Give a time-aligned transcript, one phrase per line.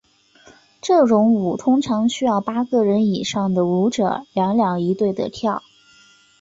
[0.81, 5.61] 这种舞通常需要八个人以上的舞者两两一对地跳。